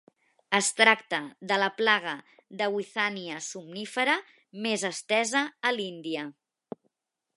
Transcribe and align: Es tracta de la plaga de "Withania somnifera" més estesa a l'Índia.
Es 0.59 0.69
tracta 0.77 1.19
de 1.51 1.59
la 1.63 1.67
plaga 1.81 2.13
de 2.61 2.69
"Withania 2.77 3.43
somnifera" 3.49 4.17
més 4.65 4.87
estesa 4.93 5.45
a 5.71 5.75
l'Índia. 5.77 6.25